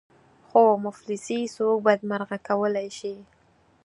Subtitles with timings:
[0.47, 3.15] خو مفلسي څوک بدمرغه کولای شي.